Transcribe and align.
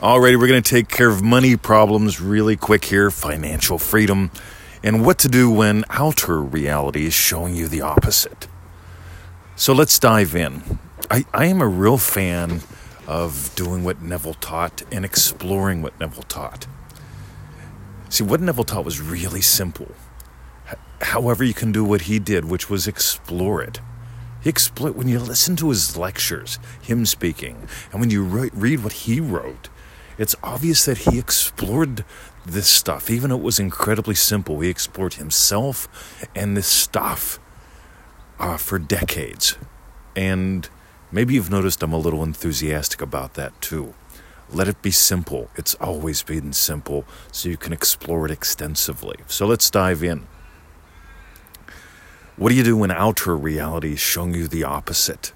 Alrighty, 0.00 0.38
we're 0.38 0.46
going 0.46 0.62
to 0.62 0.70
take 0.70 0.86
care 0.86 1.08
of 1.08 1.24
money 1.24 1.56
problems 1.56 2.20
really 2.20 2.54
quick 2.54 2.84
here 2.84 3.10
financial 3.10 3.78
freedom, 3.78 4.30
and 4.80 5.04
what 5.04 5.18
to 5.18 5.28
do 5.28 5.50
when 5.50 5.84
outer 5.90 6.40
reality 6.40 7.06
is 7.06 7.14
showing 7.14 7.56
you 7.56 7.66
the 7.66 7.80
opposite. 7.80 8.46
So 9.56 9.72
let's 9.72 9.98
dive 9.98 10.36
in. 10.36 10.78
I, 11.10 11.24
I 11.34 11.46
am 11.46 11.60
a 11.60 11.66
real 11.66 11.98
fan 11.98 12.60
of 13.08 13.52
doing 13.56 13.82
what 13.82 14.00
Neville 14.00 14.34
taught 14.34 14.84
and 14.92 15.04
exploring 15.04 15.82
what 15.82 15.98
Neville 15.98 16.22
taught. 16.22 16.68
See, 18.08 18.22
what 18.22 18.40
Neville 18.40 18.62
taught 18.62 18.84
was 18.84 19.00
really 19.00 19.40
simple. 19.40 19.90
However, 21.00 21.42
you 21.42 21.54
can 21.54 21.72
do 21.72 21.82
what 21.82 22.02
he 22.02 22.20
did, 22.20 22.44
which 22.44 22.70
was 22.70 22.86
explore 22.86 23.62
it. 23.62 23.80
He 24.42 24.48
explored 24.48 24.94
when 24.94 25.08
you 25.08 25.18
listen 25.18 25.56
to 25.56 25.70
his 25.70 25.96
lectures, 25.96 26.60
him 26.80 27.04
speaking, 27.04 27.66
and 27.90 28.00
when 28.00 28.10
you 28.10 28.22
re- 28.22 28.50
read 28.54 28.84
what 28.84 28.92
he 28.92 29.18
wrote, 29.18 29.68
it's 30.18 30.34
obvious 30.42 30.84
that 30.84 30.98
he 30.98 31.18
explored 31.18 32.04
this 32.44 32.68
stuff. 32.68 33.10
Even 33.10 33.30
though 33.30 33.36
it 33.36 33.42
was 33.42 33.58
incredibly 33.58 34.14
simple, 34.14 34.60
he 34.60 34.68
explored 34.68 35.14
himself 35.14 35.88
and 36.34 36.56
this 36.56 36.66
stuff 36.66 37.38
uh, 38.38 38.56
for 38.56 38.78
decades. 38.78 39.56
And 40.16 40.68
maybe 41.12 41.34
you've 41.34 41.50
noticed 41.50 41.82
I'm 41.82 41.92
a 41.92 41.98
little 41.98 42.22
enthusiastic 42.22 43.00
about 43.00 43.34
that 43.34 43.60
too. 43.60 43.94
Let 44.50 44.66
it 44.66 44.80
be 44.82 44.90
simple. 44.90 45.50
It's 45.56 45.74
always 45.74 46.22
been 46.22 46.52
simple, 46.54 47.04
so 47.30 47.50
you 47.50 47.58
can 47.58 47.72
explore 47.72 48.24
it 48.24 48.30
extensively. 48.30 49.16
So 49.26 49.46
let's 49.46 49.68
dive 49.68 50.02
in. 50.02 50.26
What 52.36 52.48
do 52.48 52.54
you 52.54 52.64
do 52.64 52.76
when 52.76 52.90
outer 52.90 53.36
reality 53.36 53.92
is 53.92 54.00
showing 54.00 54.34
you 54.34 54.48
the 54.48 54.64
opposite? 54.64 55.32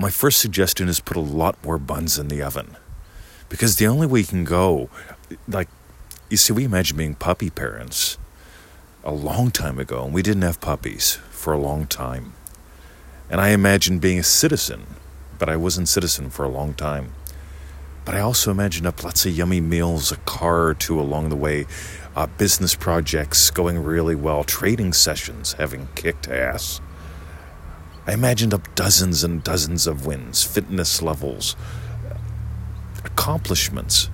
My 0.00 0.10
first 0.10 0.38
suggestion 0.38 0.88
is 0.88 1.00
put 1.00 1.16
a 1.16 1.20
lot 1.20 1.62
more 1.64 1.76
buns 1.76 2.20
in 2.20 2.28
the 2.28 2.40
oven. 2.40 2.76
Because 3.48 3.76
the 3.76 3.88
only 3.88 4.06
way 4.06 4.20
you 4.20 4.26
can 4.26 4.44
go, 4.44 4.88
like, 5.48 5.68
you 6.30 6.36
see, 6.36 6.52
we 6.52 6.64
imagine 6.64 6.96
being 6.96 7.16
puppy 7.16 7.50
parents 7.50 8.16
a 9.02 9.12
long 9.12 9.50
time 9.50 9.78
ago, 9.78 10.04
and 10.04 10.14
we 10.14 10.22
didn't 10.22 10.42
have 10.42 10.60
puppies 10.60 11.18
for 11.30 11.52
a 11.52 11.58
long 11.58 11.86
time. 11.86 12.34
And 13.28 13.40
I 13.40 13.48
imagined 13.48 14.00
being 14.00 14.20
a 14.20 14.22
citizen, 14.22 14.86
but 15.38 15.48
I 15.48 15.56
wasn't 15.56 15.88
citizen 15.88 16.30
for 16.30 16.44
a 16.44 16.48
long 16.48 16.74
time. 16.74 17.12
But 18.04 18.14
I 18.14 18.20
also 18.20 18.52
imagined 18.52 18.86
up 18.86 19.02
lots 19.02 19.26
of 19.26 19.36
yummy 19.36 19.60
meals, 19.60 20.12
a 20.12 20.16
car 20.18 20.62
or 20.62 20.74
two 20.74 21.00
along 21.00 21.30
the 21.30 21.36
way, 21.36 21.66
uh, 22.14 22.26
business 22.26 22.74
projects 22.76 23.50
going 23.50 23.82
really 23.82 24.14
well, 24.14 24.44
trading 24.44 24.92
sessions 24.92 25.54
having 25.54 25.88
kicked 25.96 26.28
ass. 26.28 26.80
I 28.08 28.14
imagined 28.14 28.54
up 28.54 28.74
dozens 28.74 29.22
and 29.22 29.44
dozens 29.44 29.86
of 29.86 30.06
wins, 30.06 30.42
fitness 30.42 31.02
levels, 31.02 31.54
accomplishments. 33.04 34.08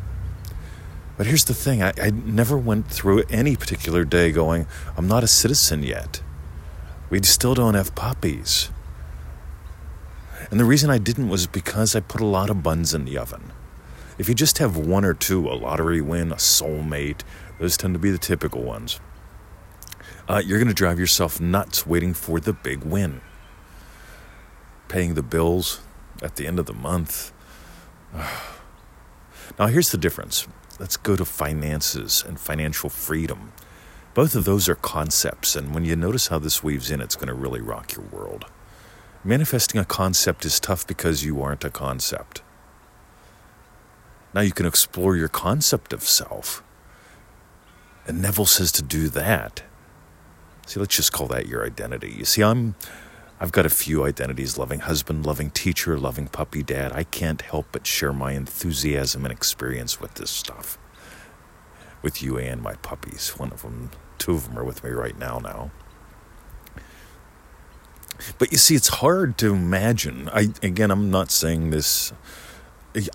But 1.17 1.27
here's 1.27 1.45
the 1.45 1.55
thing 1.55 1.81
I, 1.81 1.93
I, 2.03 2.11
never 2.11 2.59
went 2.59 2.89
through 2.89 3.23
any 3.31 3.55
particular 3.55 4.05
day 4.05 4.33
going, 4.33 4.67
I'm 4.97 5.07
not 5.07 5.23
a 5.23 5.29
citizen 5.29 5.85
yet. 5.85 6.23
We 7.09 7.23
still 7.23 7.55
don't 7.55 7.75
have 7.75 7.95
puppies. 7.95 8.73
And 10.51 10.59
the 10.59 10.65
reason 10.65 10.91
I 10.91 10.99
didn't 10.99 11.29
was 11.29 11.47
because 11.47 11.95
I 11.95 12.01
put 12.01 12.21
a 12.21 12.27
lot 12.27 12.51
of 12.51 12.65
buns 12.65 12.95
in 12.95 13.05
the 13.05 13.17
oven. 13.17 13.53
If 14.19 14.29
you 14.29 14.35
just 14.35 14.59
have 14.59 14.77
one 14.77 15.05
or 15.05 15.15
two, 15.15 15.49
a 15.49 15.55
lottery 15.55 16.01
win, 16.01 16.33
a 16.33 16.37
soulmate, 16.37 17.21
those 17.61 17.77
tend 17.77 17.95
to 17.95 18.01
be 18.01 18.11
the 18.11 18.19
typical 18.19 18.65
ones, 18.65 18.99
uh, 20.29 20.43
you're 20.45 20.59
going 20.59 20.67
to 20.67 20.75
drive 20.75 20.99
yourself 20.99 21.41
nuts 21.41 21.87
waiting 21.87 22.13
for 22.13 22.41
the 22.41 22.53
big 22.53 22.83
win 22.83 23.21
paying 24.89 25.15
the 25.15 25.23
bills 25.23 25.81
at 26.23 26.37
the 26.37 26.47
end 26.47 26.59
of 26.59 26.67
the 26.67 26.75
month. 26.75 27.33
Now, 29.59 29.67
here's 29.67 29.93
the 29.93 29.99
difference. 29.99 30.49
Let's 30.81 30.97
go 30.97 31.15
to 31.17 31.25
finances 31.25 32.25
and 32.27 32.41
financial 32.41 32.89
freedom. 32.89 33.53
Both 34.15 34.35
of 34.35 34.45
those 34.45 34.69
are 34.69 34.75
concepts, 34.75 35.55
and 35.55 35.75
when 35.75 35.85
you 35.85 35.95
notice 35.95 36.29
how 36.29 36.39
this 36.39 36.63
weaves 36.65 36.91
in, 36.91 37.01
it's 37.01 37.15
going 37.15 37.29
to 37.29 37.35
really 37.35 37.61
rock 37.61 37.95
your 37.95 38.07
world. 38.07 38.47
Manifesting 39.23 39.81
a 39.81 39.85
concept 39.85 40.45
is 40.45 40.59
tough 40.59 40.87
because 40.87 41.25
you 41.25 41.43
aren't 41.43 41.65
a 41.65 41.71
concept. 41.71 42.43
Now, 44.33 44.41
you 44.41 44.53
can 44.53 44.67
explore 44.67 45.15
your 45.17 45.29
concept 45.29 45.93
of 45.93 46.03
self. 46.03 46.63
And 48.07 48.21
Neville 48.21 48.47
says 48.47 48.73
to 48.73 48.83
do 48.83 49.09
that. 49.11 49.63
See, 50.67 50.81
let's 50.81 50.97
just 50.97 51.13
call 51.13 51.27
that 51.29 51.47
your 51.47 51.65
identity. 51.65 52.15
You 52.17 52.25
see, 52.25 52.43
I'm 52.43 52.75
I've 53.45 53.53
got 53.53 53.67
a 53.67 53.69
few 53.69 54.05
identities 54.07 54.57
loving 54.57 54.81
husband, 54.81 55.27
loving 55.27 55.51
teacher, 55.51 55.99
loving 55.99 56.29
puppy 56.29 56.63
dad. 56.63 56.93
I 56.93 57.05
can't 57.05 57.43
help 57.43 57.67
but 57.73 57.87
share 57.87 58.15
my 58.15 58.33
enthusiasm 58.33 59.27
and 59.27 59.31
experience 59.31 60.01
with 60.01 60.15
this 60.15 60.31
stuff. 60.31 60.79
With 62.01 62.23
you 62.23 62.39
and 62.39 62.63
my 62.63 62.77
puppies. 62.77 63.33
One 63.37 63.53
of 63.53 63.61
them, 63.61 63.91
two 64.17 64.33
of 64.33 64.49
them 64.49 64.59
are 64.59 64.65
with 64.65 64.83
me 64.83 64.93
right 64.93 65.19
now 65.19 65.41
now. 65.41 65.73
But 68.39 68.51
you 68.51 68.57
see, 68.57 68.77
it's 68.77 68.89
hard 68.89 69.37
to 69.37 69.53
imagine. 69.53 70.31
I 70.33 70.49
again, 70.63 70.91
I'm 70.91 71.11
not 71.11 71.31
saying 71.31 71.69
this. 71.69 72.15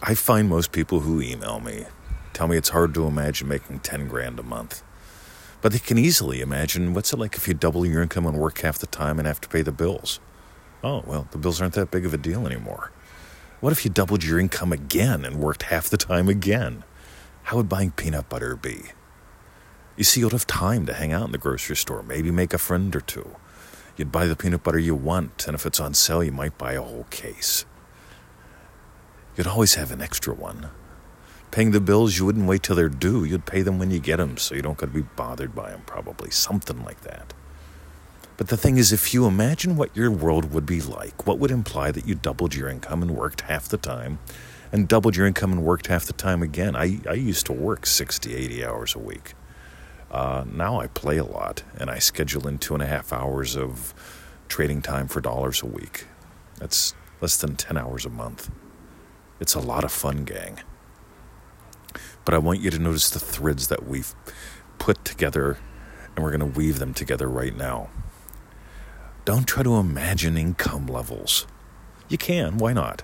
I 0.03 0.13
find 0.13 0.47
most 0.47 0.72
people 0.72 1.00
who 1.00 1.22
email 1.22 1.59
me 1.59 1.85
tell 2.34 2.47
me 2.47 2.56
it's 2.56 2.69
hard 2.69 2.94
to 2.94 3.07
imagine 3.07 3.47
making 3.47 3.79
ten 3.79 4.07
grand 4.07 4.38
a 4.38 4.44
month. 4.44 4.84
But 5.62 5.74
they 5.74 5.80
can 5.80 5.97
easily 5.97 6.42
imagine 6.42 6.94
what's 6.94 7.12
it 7.12 7.20
like 7.20 7.36
if 7.36 7.47
you 7.47 7.53
double 7.53 7.86
your 7.86 8.02
income 8.02 8.25
and 8.25 8.38
work 8.38 8.59
half 8.59 8.78
the 8.78 8.88
time 8.88 9.20
and 9.20 9.28
have 9.28 9.42
to 9.42 9.50
pay 9.50 9.62
the 9.62 9.72
bills? 9.72 10.20
Oh, 10.84 11.03
well, 11.06 11.28
the 11.31 11.38
bills 11.38 11.62
aren't 11.62 11.74
that 11.74 11.92
big 11.92 12.06
of 12.06 12.14
a 12.14 12.18
deal 12.18 12.46
anymore. 12.46 12.92
What 13.59 13.74
if 13.74 13.84
you 13.84 13.92
doubled 13.92 14.24
your 14.24 14.40
income 14.40 14.72
again 14.72 15.25
and 15.25 15.40
worked 15.40 15.64
half 15.64 15.90
the 15.90 15.97
time 15.97 16.30
again? 16.30 16.86
How 17.44 17.58
would 17.58 17.68
buying 17.68 17.92
peanut 17.92 18.30
butter 18.30 18.56
be? 18.56 18.84
You 19.97 20.06
see, 20.06 20.22
you'd 20.22 20.31
have 20.31 20.47
time 20.47 20.86
to 20.86 20.94
hang 20.94 21.12
out 21.12 21.25
in 21.25 21.34
the 21.34 21.38
grocery 21.38 21.76
store, 21.76 22.03
maybe 22.03 22.31
make 22.31 22.53
a 22.53 22.58
friend 22.58 22.96
or 22.96 23.02
two. 23.02 23.36
You'd 23.97 24.14
buy 24.14 24.28
the 24.28 24.36
peanut 24.38 24.64
butter 24.64 24.80
you 24.80 24.96
want, 24.96 25.46
and 25.46 25.56
if 25.56 25.66
it's 25.66 25.81
on 25.81 25.94
sale, 25.94 26.24
you 26.24 26.31
might 26.31 26.58
buy 26.58 26.72
a 26.72 26.81
whole 26.81 27.06
case. 27.09 27.66
You'd 29.36 29.47
always 29.47 29.76
have 29.76 29.91
an 29.91 30.02
extra 30.02 30.34
one. 30.34 30.70
Paying 31.52 31.72
the 31.72 31.80
bills, 31.80 32.18
you 32.18 32.26
wouldn't 32.26 32.48
wait 32.48 32.62
till 32.62 32.76
they're 32.76 32.90
due. 32.90 33.24
You'd 33.24 33.46
pay 33.46 33.64
them 33.64 33.80
when 33.80 33.90
you 33.90 34.00
get 34.00 34.18
them, 34.18 34.38
so 34.38 34.54
you 34.54 34.62
don't 34.62 34.78
got 34.78 34.88
to 34.88 34.92
be 34.92 35.08
bothered 35.16 35.56
by 35.56 35.72
them, 35.72 35.82
probably. 35.86 36.30
Something 36.30 36.84
like 36.84 37.02
that. 37.02 37.34
But 38.38 38.48
the 38.48 38.58
thing 38.58 38.78
is, 38.78 38.94
if 38.94 39.14
you 39.14 39.26
imagine 39.26 39.76
what 39.76 39.96
your 39.96 40.12
world 40.12 40.54
would 40.54 40.66
be 40.66 40.80
like, 40.80 41.26
what 41.28 41.40
would 41.40 41.52
imply 41.52 41.92
that 41.92 42.08
you 42.08 42.16
doubled 42.16 42.56
your 42.56 42.70
income 42.70 43.02
and 43.02 43.12
worked 43.12 43.42
half 43.42 43.68
the 43.68 43.78
time, 43.78 44.20
and 44.72 44.88
doubled 44.88 45.16
your 45.16 45.26
income 45.26 45.52
and 45.52 45.64
worked 45.64 45.88
half 45.88 46.06
the 46.06 46.14
time 46.14 46.44
again? 46.44 46.76
I, 46.76 47.00
I 47.09 47.14
used 47.14 47.48
to 47.48 47.54
work 47.54 47.86
60, 47.86 48.34
80 48.34 48.64
hours 48.64 48.96
a 48.96 49.00
week. 49.00 49.34
Uh, 50.12 50.46
now 50.52 50.80
I 50.80 50.88
play 50.88 51.18
a 51.18 51.26
lot, 51.26 51.64
and 51.78 51.90
I 51.90 52.00
schedule 52.00 52.48
in 52.48 52.59
two 52.59 52.76
and 52.76 52.84
a 52.84 52.88
half 52.88 53.12
hours 53.12 53.58
of 53.58 53.94
trading 54.48 54.82
time 54.82 55.08
for 55.08 55.20
dollars 55.20 55.62
a 55.62 55.68
week. 55.68 56.06
That's 56.59 56.94
less 57.22 57.38
than 57.38 57.56
10 57.56 57.78
hours 57.78 58.06
a 58.06 58.09
month. 58.09 58.50
It's 59.40 59.54
a 59.54 59.59
lot 59.59 59.84
of 59.84 59.92
fun, 59.92 60.24
gang. 60.24 60.59
But 62.29 62.35
I 62.35 62.38
want 62.38 62.62
you 62.62 62.69
to 62.69 62.78
notice 62.78 63.09
the 63.09 63.19
threads 63.19 63.69
that 63.69 63.88
we've 63.88 64.13
put 64.78 65.03
together, 65.03 65.57
and 66.16 66.23
we're 66.23 66.29
going 66.29 66.53
to 66.53 66.59
weave 66.59 66.78
them 66.78 66.94
together 66.94 67.28
right 67.28 67.57
now. 67.57 67.90
Don't 69.25 69.47
try 69.47 69.63
to 69.63 69.78
imagine 69.78 70.38
income 70.38 70.85
levels. 70.85 71.47
You 72.07 72.19
can, 72.19 72.59
why 72.59 72.73
not? 72.73 73.01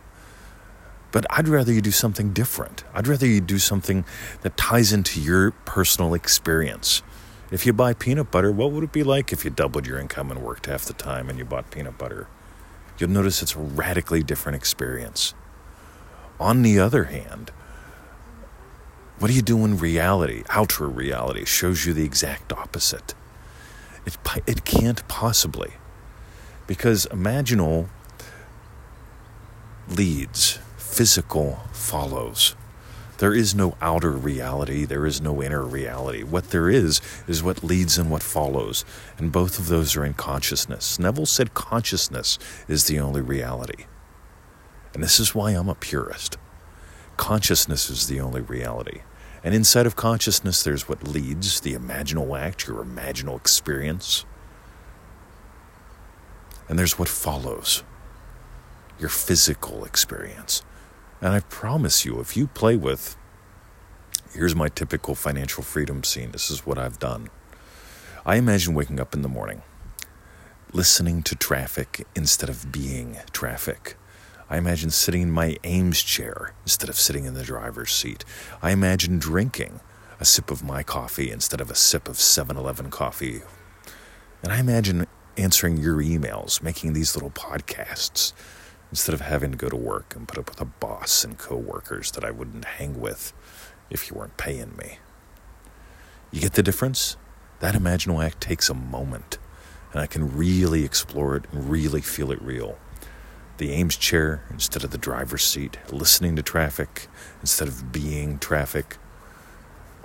But 1.12 1.26
I'd 1.32 1.48
rather 1.48 1.74
you 1.74 1.82
do 1.82 1.90
something 1.90 2.34
different. 2.34 2.84
I'd 2.94 3.08
rather 3.08 3.26
you 3.26 3.42
do 3.42 3.58
something 3.58 4.06
that 4.42 4.58
ties 4.58 4.94
into 4.94 5.20
your 5.20 5.50
personal 5.50 6.14
experience. 6.14 7.02
If 7.50 7.66
you 7.66 7.74
buy 7.74 7.96
peanut 7.96 8.30
butter, 8.30 8.52
what 8.52 8.74
would 8.74 8.84
it 8.84 8.92
be 8.92 9.04
like 9.04 9.34
if 9.34 9.44
you 9.44 9.50
doubled 9.50 9.88
your 9.88 9.98
income 9.98 10.30
and 10.30 10.44
worked 10.44 10.68
half 10.68 10.86
the 10.86 10.94
time 10.94 11.32
and 11.32 11.40
you 11.40 11.46
bought 11.46 11.72
peanut 11.72 11.98
butter? 11.98 12.28
You'll 13.00 13.10
notice 13.10 13.42
it's 13.42 13.56
a 13.56 13.60
radically 13.60 14.22
different 14.22 14.56
experience. 14.56 15.34
On 16.40 16.62
the 16.62 16.78
other 16.78 17.06
hand, 17.06 17.52
what 19.20 19.30
do 19.30 19.34
you 19.34 19.42
do 19.42 19.58
when 19.58 19.78
reality, 19.78 20.44
outer 20.50 20.88
reality, 20.88 21.46
shows 21.46 21.86
you 21.86 21.94
the 21.94 22.04
exact 22.04 22.52
opposite? 22.52 23.14
It, 24.06 24.18
it 24.46 24.66
can't 24.66 25.08
possibly. 25.08 25.74
Because 26.68 27.06
imaginal 27.08 27.88
leads, 29.88 30.60
physical 30.78 31.60
follows. 31.72 32.56
There 33.18 33.34
is 33.34 33.56
no 33.56 33.78
outer 33.82 34.12
reality, 34.12 34.84
there 34.84 35.06
is 35.06 35.22
no 35.22 35.42
inner 35.42 35.64
reality. 35.64 36.24
What 36.24 36.50
there 36.50 36.70
is, 36.70 37.00
is 37.28 37.42
what 37.42 37.64
leads 37.64 37.98
and 37.98 38.12
what 38.12 38.24
follows. 38.24 38.84
And 39.18 39.32
both 39.32 39.58
of 39.58 39.68
those 39.68 39.96
are 39.96 40.04
in 40.04 40.16
consciousness. 40.16 41.00
Neville 41.00 41.26
said 41.26 41.54
consciousness 41.54 42.38
is 42.68 42.86
the 42.86 43.00
only 43.00 43.22
reality. 43.22 43.86
And 44.94 45.02
this 45.02 45.20
is 45.20 45.34
why 45.34 45.52
I'm 45.52 45.70
a 45.70 45.76
purist. 45.76 46.38
Consciousness 47.18 47.90
is 47.90 48.08
the 48.08 48.20
only 48.20 48.42
reality. 48.42 49.02
And 49.44 49.54
inside 49.54 49.86
of 49.86 49.96
consciousness, 49.96 50.64
there's 50.64 50.90
what 50.90 51.08
leads, 51.08 51.62
the 51.62 51.74
imaginal 51.74 52.38
act, 52.40 52.68
your 52.68 52.84
imaginal 52.84 53.38
experience. 53.38 54.26
And 56.68 56.80
there's 56.80 56.98
what 56.98 57.08
follows, 57.08 57.84
your 59.00 59.10
physical 59.10 59.86
experience. 59.86 60.64
And 61.22 61.34
I 61.34 61.42
promise 61.42 62.06
you, 62.06 62.20
if 62.20 62.36
you 62.36 62.48
play 62.48 62.76
with, 62.76 63.16
here's 64.34 64.56
my 64.56 64.68
typical 64.68 65.16
financial 65.16 65.64
freedom 65.64 66.04
scene. 66.04 66.32
This 66.32 66.50
is 66.50 66.66
what 66.66 66.78
I've 66.78 67.00
done. 67.00 67.30
I 68.26 68.38
imagine 68.38 68.74
waking 68.74 69.00
up 69.00 69.14
in 69.14 69.22
the 69.22 69.30
morning, 69.30 69.62
listening 70.74 71.22
to 71.24 71.36
traffic 71.36 72.08
instead 72.16 72.50
of 72.50 72.72
being 72.72 73.18
traffic. 73.32 73.96
I 74.50 74.58
imagine 74.58 74.92
sitting 74.92 75.24
in 75.24 75.32
my 75.32 75.58
Eames 75.66 76.04
chair 76.04 76.54
instead 76.64 76.90
of 76.90 76.96
sitting 76.96 77.26
in 77.26 77.34
the 77.34 77.44
driver's 77.44 77.92
seat. 77.92 78.24
I 78.62 78.72
imagine 78.72 79.18
drinking 79.18 79.80
a 80.20 80.26
sip 80.26 80.52
of 80.52 80.64
my 80.64 80.84
coffee 80.84 81.32
instead 81.32 81.60
of 81.60 81.72
a 81.72 81.76
sip 81.76 82.08
of 82.08 82.20
7 82.20 82.56
Eleven 82.56 82.92
coffee. 82.92 83.42
And 84.44 84.54
I 84.54 84.60
imagine 84.60 85.08
answering 85.36 85.78
your 85.78 85.98
emails, 85.98 86.62
making 86.62 86.94
these 86.94 87.16
little 87.16 87.32
podcasts 87.32 88.34
instead 88.92 89.16
of 89.16 89.22
having 89.22 89.52
to 89.52 89.58
go 89.58 89.68
to 89.68 89.76
work 89.76 90.16
and 90.16 90.28
put 90.28 90.38
up 90.38 90.50
with 90.50 90.62
a 90.62 90.66
boss 90.66 91.24
and 91.24 91.38
coworkers 91.40 92.12
that 92.12 92.24
I 92.24 92.30
wouldn't 92.30 92.66
hang 92.66 93.02
with 93.02 93.34
if 93.90 94.10
you 94.10 94.16
weren't 94.16 94.38
paying 94.38 94.78
me. 94.78 95.00
You 96.32 96.40
get 96.40 96.54
the 96.54 96.64
difference? 96.64 97.18
That 97.62 97.74
Imaginal 97.74 98.24
Act 98.24 98.42
takes 98.42 98.70
a 98.70 98.74
moment, 98.76 99.40
and 99.92 100.02
I 100.02 100.06
can 100.08 100.38
really 100.38 100.84
explore 100.84 101.36
it 101.36 101.46
and 101.52 101.70
really 101.70 102.02
feel 102.02 102.32
it 102.32 102.42
real. 102.42 102.78
The 103.58 103.70
Eames 103.70 103.96
chair 103.96 104.44
instead 104.50 104.84
of 104.84 104.92
the 104.92 104.98
driver's 104.98 105.44
seat, 105.44 105.78
listening 105.90 106.36
to 106.36 106.44
traffic 106.44 107.08
instead 107.42 107.68
of 107.70 107.92
being 107.92 108.38
traffic, 108.38 108.98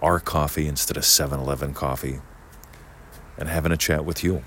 our 0.01 0.21
coffee 0.21 0.69
instead 0.69 0.97
of 0.97 1.05
7 1.05 1.41
Eleven 1.41 1.75
coffee, 1.75 2.21
and 3.37 3.49
having 3.49 3.73
a 3.73 3.77
chat 3.77 4.05
with 4.05 4.23
you. 4.23 4.45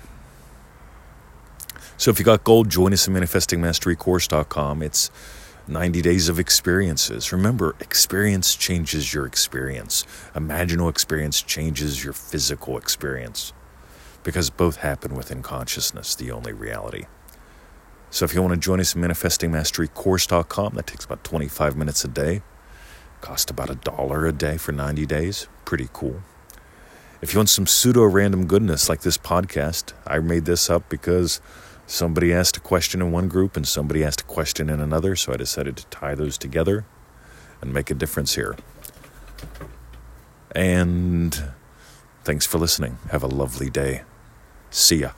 So 1.98 2.10
if 2.10 2.18
you 2.18 2.24
got 2.24 2.44
gold, 2.44 2.70
join 2.70 2.92
us 2.92 3.06
at 3.06 3.14
manifestingmasterycourse.com. 3.14 4.82
It's 4.82 5.10
90 5.68 6.02
days 6.02 6.28
of 6.28 6.38
experiences. 6.38 7.32
Remember, 7.32 7.74
experience 7.80 8.54
changes 8.54 9.14
your 9.14 9.26
experience. 9.26 10.06
Imaginal 10.34 10.90
experience 10.90 11.42
changes 11.42 12.02
your 12.02 12.12
physical 12.12 12.76
experience 12.78 13.52
because 14.22 14.50
both 14.50 14.76
happen 14.76 15.14
within 15.14 15.42
consciousness, 15.42 16.14
the 16.14 16.30
only 16.30 16.52
reality. 16.52 17.04
So 18.14 18.24
if 18.24 18.32
you 18.32 18.40
want 18.42 18.54
to 18.54 18.60
join 18.60 18.78
us 18.78 18.94
at 18.94 19.02
manifestingmasterycourse.com, 19.02 20.74
that 20.74 20.86
takes 20.86 21.04
about 21.04 21.24
25 21.24 21.76
minutes 21.76 22.04
a 22.04 22.08
day. 22.08 22.42
Cost 23.20 23.50
about 23.50 23.70
a 23.70 23.74
dollar 23.74 24.24
a 24.24 24.32
day 24.32 24.56
for 24.56 24.70
90 24.70 25.04
days. 25.04 25.48
Pretty 25.64 25.88
cool. 25.92 26.20
If 27.20 27.34
you 27.34 27.40
want 27.40 27.48
some 27.48 27.66
pseudo 27.66 28.04
random 28.04 28.46
goodness 28.46 28.88
like 28.88 29.00
this 29.00 29.18
podcast, 29.18 29.94
I 30.06 30.20
made 30.20 30.44
this 30.44 30.70
up 30.70 30.88
because 30.88 31.40
somebody 31.88 32.32
asked 32.32 32.56
a 32.56 32.60
question 32.60 33.02
in 33.02 33.10
one 33.10 33.26
group 33.26 33.56
and 33.56 33.66
somebody 33.66 34.04
asked 34.04 34.20
a 34.20 34.24
question 34.24 34.70
in 34.70 34.78
another, 34.78 35.16
so 35.16 35.32
I 35.32 35.36
decided 35.36 35.76
to 35.78 35.86
tie 35.86 36.14
those 36.14 36.38
together 36.38 36.84
and 37.60 37.74
make 37.74 37.90
a 37.90 37.94
difference 37.94 38.36
here. 38.36 38.54
And 40.54 41.36
thanks 42.22 42.46
for 42.46 42.58
listening. 42.58 42.98
Have 43.10 43.24
a 43.24 43.26
lovely 43.26 43.70
day. 43.70 44.02
See 44.70 44.98
ya. 44.98 45.10